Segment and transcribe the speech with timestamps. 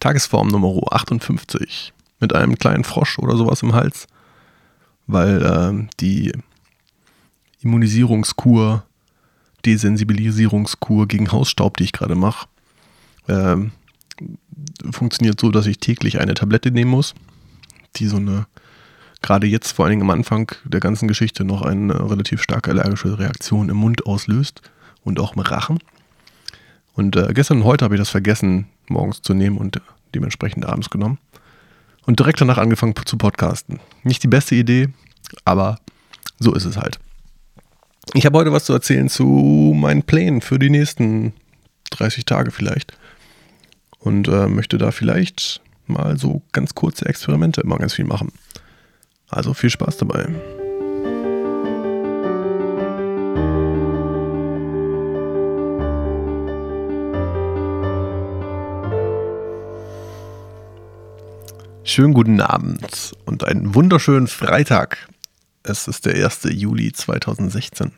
[0.00, 4.06] Tagesform Nummer 58 mit einem kleinen Frosch oder sowas im Hals,
[5.06, 6.32] weil äh, die
[7.60, 8.84] Immunisierungskur,
[9.64, 12.46] Desensibilisierungskur gegen Hausstaub, die ich gerade mache,
[13.26, 13.56] äh,
[14.90, 17.14] funktioniert so, dass ich täglich eine Tablette nehmen muss,
[17.96, 18.46] die so eine,
[19.22, 23.18] gerade jetzt vor allen Dingen am Anfang der ganzen Geschichte, noch eine relativ starke allergische
[23.18, 24.62] Reaktion im Mund auslöst
[25.02, 25.78] und auch im Rachen.
[26.94, 29.80] Und äh, gestern und heute habe ich das vergessen, morgens zu nehmen und
[30.14, 31.18] dementsprechend abends genommen.
[32.06, 33.80] Und direkt danach angefangen zu podcasten.
[34.02, 34.88] Nicht die beste Idee,
[35.44, 35.78] aber
[36.38, 36.98] so ist es halt.
[38.14, 39.24] Ich habe heute was zu erzählen zu
[39.76, 41.34] meinen Plänen für die nächsten
[41.90, 42.96] 30 Tage vielleicht.
[43.98, 48.32] Und äh, möchte da vielleicht mal so ganz kurze Experimente immer ganz viel machen.
[49.28, 50.28] Also viel Spaß dabei.
[61.88, 65.08] Schönen guten Abend und einen wunderschönen Freitag.
[65.62, 66.40] Es ist der 1.
[66.50, 67.92] Juli 2016.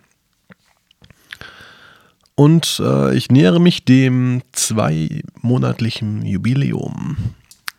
[2.36, 7.34] Und äh, ich nähere mich dem zweimonatlichen Jubiläum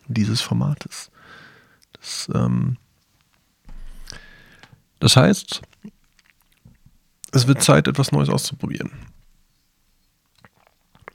[0.06, 1.10] dieses Formates.
[1.94, 2.76] Das, ähm,
[5.00, 5.62] das heißt,
[7.32, 8.90] es wird Zeit, etwas Neues auszuprobieren.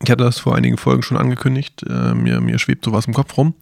[0.03, 1.83] Ich hatte das vor einigen Folgen schon angekündigt.
[1.87, 3.53] Äh, mir, mir schwebt sowas im Kopf rum.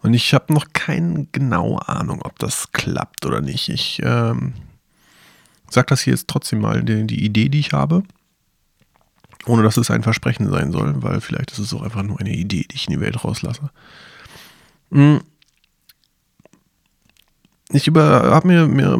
[0.00, 3.68] Und ich habe noch keine genaue Ahnung, ob das klappt oder nicht.
[3.68, 4.54] Ich ähm,
[5.68, 8.04] sage das hier jetzt trotzdem mal, die, die, Idee, die ich habe.
[9.46, 12.34] Ohne dass es ein Versprechen sein soll, weil vielleicht ist es auch einfach nur eine
[12.34, 13.70] Idee, die ich in die Welt rauslasse.
[14.92, 15.20] Hm.
[17.70, 18.98] Ich habe mir mehrere,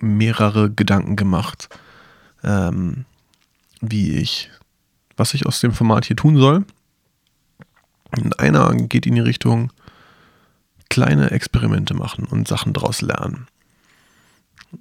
[0.00, 1.68] mehrere, Gedanken gemacht,
[2.42, 3.04] ähm,
[3.82, 4.50] wie ich,
[5.16, 6.64] was ich aus dem Format hier tun soll.
[8.16, 9.72] Und einer geht in die Richtung,
[10.88, 13.46] kleine Experimente machen und Sachen daraus lernen.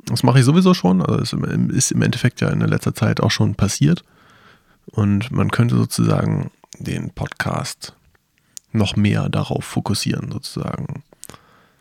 [0.05, 1.37] Das mache ich sowieso schon, also
[1.69, 4.03] ist im Endeffekt ja in der letzter Zeit auch schon passiert.
[4.87, 7.95] Und man könnte sozusagen den Podcast
[8.71, 11.03] noch mehr darauf fokussieren, sozusagen.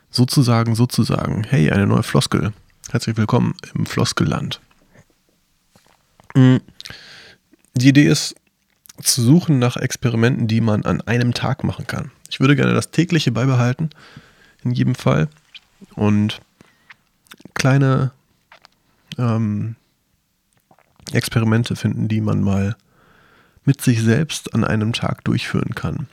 [0.09, 2.53] Sozusagen, sozusagen, hey, eine neue Floskel.
[2.89, 4.61] Herzlich willkommen im Floskelland.
[6.33, 6.57] Mm.
[7.73, 8.35] Die Idee ist,
[9.01, 12.11] zu suchen nach Experimenten, die man an einem Tag machen kann.
[12.29, 13.89] Ich würde gerne das tägliche beibehalten,
[14.63, 15.27] in jedem Fall.
[15.95, 16.41] Und
[17.53, 18.11] kleine
[19.17, 19.75] ähm,
[21.11, 22.75] Experimente finden, die man mal
[23.63, 26.07] mit sich selbst an einem Tag durchführen kann.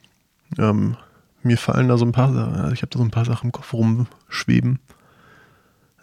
[0.59, 0.97] Ähm,
[1.42, 3.47] mir fallen da so ein paar Sachen, also ich habe da so ein paar Sachen
[3.47, 4.78] im Kopf rumschweben,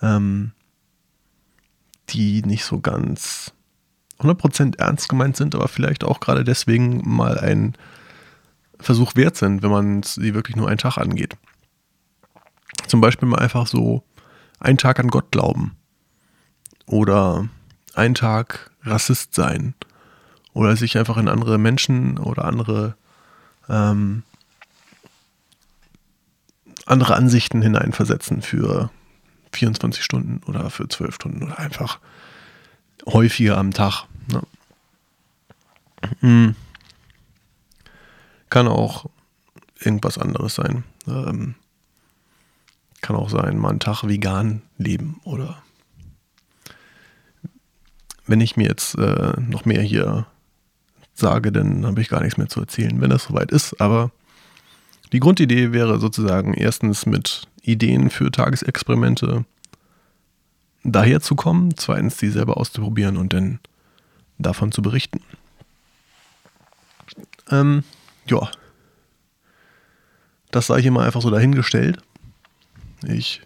[0.01, 0.51] ähm,
[2.09, 3.53] die nicht so ganz
[4.19, 7.75] 100% ernst gemeint sind, aber vielleicht auch gerade deswegen mal ein
[8.79, 11.37] Versuch wert sind, wenn man sie wirklich nur einen Tag angeht.
[12.87, 14.03] Zum Beispiel mal einfach so
[14.59, 15.75] einen Tag an Gott glauben.
[16.85, 17.47] Oder
[17.93, 19.73] einen Tag Rassist sein.
[20.53, 22.95] Oder sich einfach in andere Menschen oder andere,
[23.69, 24.23] ähm,
[26.85, 28.89] andere Ansichten hineinversetzen für
[29.53, 31.99] 24 Stunden oder für 12 Stunden oder einfach
[33.05, 34.05] häufiger am Tag.
[36.21, 36.55] Mhm.
[38.49, 39.05] Kann auch
[39.79, 40.83] irgendwas anderes sein.
[41.07, 41.55] Ähm,
[43.01, 45.61] kann auch sein, mal einen Tag vegan leben oder
[48.27, 50.27] wenn ich mir jetzt äh, noch mehr hier
[51.13, 53.79] sage, dann habe ich gar nichts mehr zu erzählen, wenn das soweit ist.
[53.81, 54.11] Aber
[55.11, 59.45] die Grundidee wäre sozusagen erstens mit Ideen für Tagesexperimente
[60.83, 63.59] daherzukommen, zweitens die selber auszuprobieren und dann
[64.37, 65.21] davon zu berichten.
[67.49, 67.83] Ähm,
[68.27, 68.49] ja.
[70.51, 72.01] Das sei hier mal einfach so dahingestellt.
[73.03, 73.41] Ich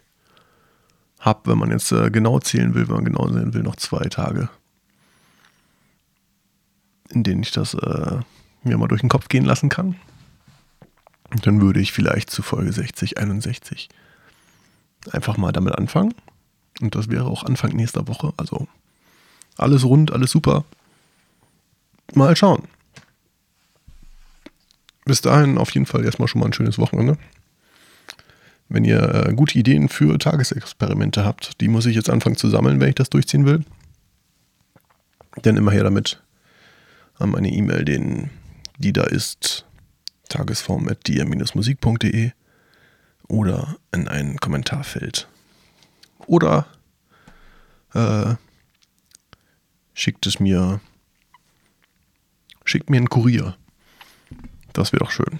[1.19, 4.07] habe, wenn man jetzt äh, genau zählen will, wenn man genau sehen will, noch zwei
[4.09, 4.49] Tage,
[7.09, 8.19] in denen ich das äh,
[8.63, 9.95] mir mal durch den Kopf gehen lassen kann.
[11.31, 13.89] Und dann würde ich vielleicht zu Folge 60, 61
[15.11, 16.13] einfach mal damit anfangen.
[16.81, 18.33] Und das wäre auch Anfang nächster Woche.
[18.37, 18.67] Also
[19.57, 20.63] alles rund, alles super.
[22.13, 22.67] Mal schauen
[25.05, 27.17] bis dahin auf jeden Fall erstmal schon mal ein schönes Wochenende.
[28.69, 32.79] Wenn ihr äh, gute Ideen für Tagesexperimente habt, die muss ich jetzt anfangen zu sammeln,
[32.79, 33.63] wenn ich das durchziehen will.
[35.41, 36.21] Dann immer her damit
[37.19, 38.29] an meine E-Mail,
[38.77, 39.65] die da ist,
[40.29, 42.31] tagesform.dir-musik.de
[43.27, 45.27] oder in ein Kommentarfeld.
[46.25, 46.65] Oder
[47.93, 48.35] äh,
[49.93, 50.79] schickt es mir,
[52.65, 53.55] schickt mir einen Kurier.
[54.73, 55.39] Das wäre doch schön.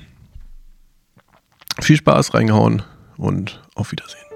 [1.82, 2.84] Viel Spaß reingehauen
[3.18, 4.33] und auf Wiedersehen.